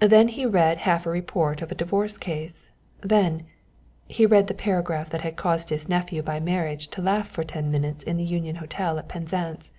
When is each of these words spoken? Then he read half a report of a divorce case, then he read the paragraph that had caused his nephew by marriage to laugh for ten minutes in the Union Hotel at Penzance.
Then 0.00 0.26
he 0.26 0.46
read 0.46 0.78
half 0.78 1.06
a 1.06 1.10
report 1.10 1.62
of 1.62 1.70
a 1.70 1.76
divorce 1.76 2.18
case, 2.18 2.70
then 3.02 3.46
he 4.08 4.26
read 4.26 4.48
the 4.48 4.52
paragraph 4.54 5.10
that 5.10 5.20
had 5.20 5.36
caused 5.36 5.68
his 5.68 5.88
nephew 5.88 6.22
by 6.24 6.40
marriage 6.40 6.88
to 6.88 7.00
laugh 7.00 7.28
for 7.28 7.44
ten 7.44 7.70
minutes 7.70 8.02
in 8.02 8.16
the 8.16 8.24
Union 8.24 8.56
Hotel 8.56 8.98
at 8.98 9.06
Penzance. 9.06 9.70